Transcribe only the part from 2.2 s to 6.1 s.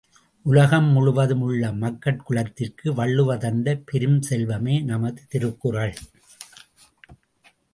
குலத்திற்கு வள்ளுவர் தந்த பெருஞ் செல்வமே நமது திருக்குறள்.